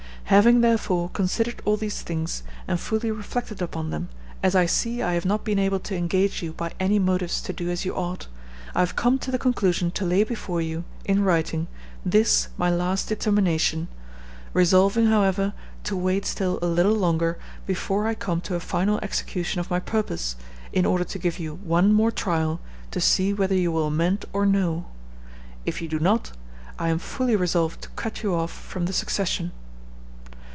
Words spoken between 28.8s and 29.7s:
the succession.